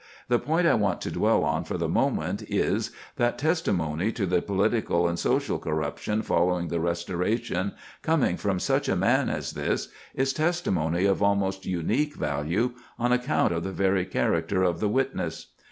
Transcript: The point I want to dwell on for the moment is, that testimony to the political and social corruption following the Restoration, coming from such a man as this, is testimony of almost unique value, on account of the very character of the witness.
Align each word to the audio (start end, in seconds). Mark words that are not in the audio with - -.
The 0.29 0.39
point 0.39 0.65
I 0.65 0.73
want 0.73 0.99
to 1.01 1.11
dwell 1.11 1.43
on 1.43 1.63
for 1.63 1.77
the 1.77 1.87
moment 1.87 2.41
is, 2.49 2.89
that 3.17 3.37
testimony 3.37 4.11
to 4.13 4.25
the 4.25 4.41
political 4.41 5.07
and 5.07 5.19
social 5.19 5.59
corruption 5.59 6.23
following 6.23 6.69
the 6.69 6.79
Restoration, 6.79 7.73
coming 8.01 8.35
from 8.35 8.59
such 8.59 8.89
a 8.89 8.95
man 8.95 9.29
as 9.29 9.51
this, 9.51 9.89
is 10.15 10.33
testimony 10.33 11.05
of 11.05 11.21
almost 11.21 11.67
unique 11.67 12.15
value, 12.15 12.73
on 12.97 13.11
account 13.11 13.53
of 13.53 13.63
the 13.63 13.71
very 13.71 14.05
character 14.07 14.63
of 14.63 14.79
the 14.79 14.89
witness. 14.89 15.49